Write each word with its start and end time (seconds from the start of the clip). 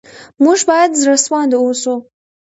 موږ 0.43 0.59
باید 0.69 0.91
زړه 1.01 1.15
سوانده 1.25 1.57
اوسو. 1.63 1.93